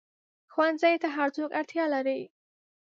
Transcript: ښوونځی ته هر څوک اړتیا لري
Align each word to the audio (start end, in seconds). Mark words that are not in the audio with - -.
ښوونځی 0.51 0.95
ته 1.01 1.07
هر 1.15 1.29
څوک 1.35 1.49
اړتیا 1.59 1.85
لري 1.95 2.21